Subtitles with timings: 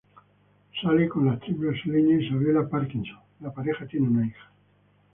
[0.81, 4.49] Sale con la actriz brasileña Isabella Parkinson, la pareja tiene una hija.